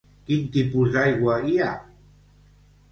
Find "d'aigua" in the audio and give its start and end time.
0.95-1.37